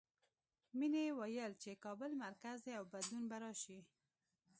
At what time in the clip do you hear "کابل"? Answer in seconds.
1.85-2.11